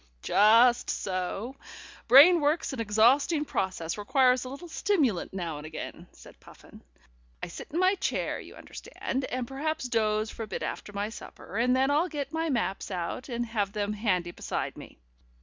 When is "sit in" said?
7.49-7.77